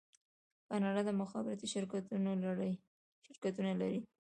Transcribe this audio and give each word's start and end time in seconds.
کاناډا 0.69 1.01
د 1.05 1.11
مخابراتو 1.21 1.71
شرکتونه 1.73 2.31
لري. 3.81 3.99